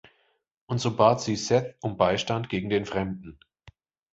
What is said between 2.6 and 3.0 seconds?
den